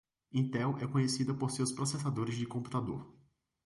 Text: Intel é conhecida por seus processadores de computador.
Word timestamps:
Intel 0.33 0.75
é 0.81 0.87
conhecida 0.87 1.31
por 1.31 1.51
seus 1.51 1.71
processadores 1.71 2.35
de 2.35 2.47
computador. 2.47 3.07